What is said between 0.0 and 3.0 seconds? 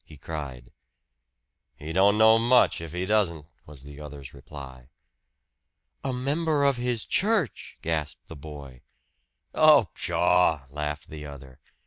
he cried. "He don't know much if